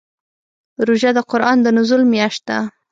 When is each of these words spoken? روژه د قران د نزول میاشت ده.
روژه 0.87 1.11
د 1.15 1.19
قران 1.31 1.57
د 1.63 1.67
نزول 1.77 2.03
میاشت 2.13 2.41
ده. 2.49 2.57